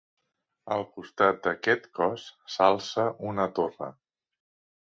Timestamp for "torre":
3.61-3.95